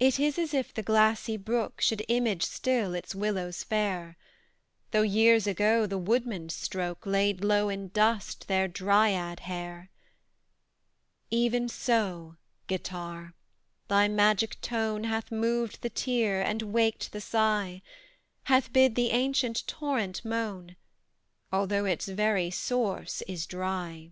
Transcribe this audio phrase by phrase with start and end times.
[0.00, 4.16] It is as if the glassy brook Should image still its willows fair,
[4.90, 9.90] Though years ago the woodman's stroke Laid low in dust their Dryad hair.
[11.30, 13.32] Even so, Guitar,
[13.86, 17.80] thy magic tone Hath moved the tear and waked the sigh:
[18.46, 20.74] Hath bid the ancient torrent moan,
[21.52, 24.10] Although its very source is dry.